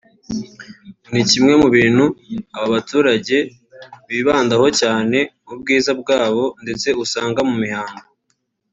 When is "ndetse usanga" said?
6.63-7.41